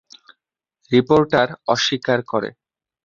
Reporter 0.91 1.47
অস্বীকার 1.67 2.19
করে। 2.31 2.49